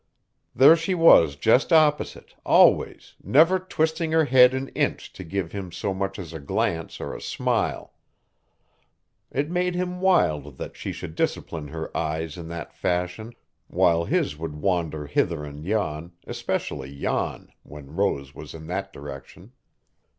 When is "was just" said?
0.95-1.71